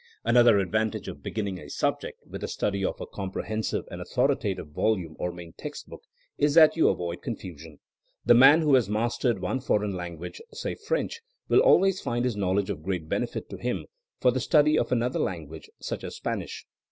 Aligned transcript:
Another 0.23 0.57
advantage 0.57 1.07
of 1.07 1.21
beginning 1.21 1.59
a 1.59 1.69
subject 1.69 2.17
with 2.25 2.41
the 2.41 2.47
study 2.47 2.83
of 2.83 2.99
a 2.99 3.05
comprehensive 3.05 3.85
and 3.91 4.01
authori 4.01 4.31
tative 4.35 4.69
volume 4.71 5.15
or 5.19 5.31
main 5.31 5.53
textbook, 5.59 6.01
is 6.39 6.55
that 6.55 6.75
you 6.75 6.89
avoid 6.89 7.21
confusion. 7.21 7.77
The 8.25 8.33
man 8.33 8.61
who 8.63 8.73
has 8.73 8.89
mastered 8.89 9.37
one 9.43 9.59
foreign 9.59 9.93
language, 9.93 10.41
say 10.53 10.73
French, 10.73 11.21
will 11.49 11.59
always 11.61 12.01
find 12.01 12.25
his 12.25 12.35
knowledge 12.35 12.71
of 12.71 12.81
great 12.81 13.07
benefit 13.07 13.47
to 13.51 13.57
him 13.57 13.85
:or 14.23 14.31
the 14.31 14.39
study 14.39 14.75
of 14.75 14.91
another 14.91 15.19
language, 15.19 15.69
such 15.79 16.03
as 16.03 16.15
Spanish. 16.15 16.65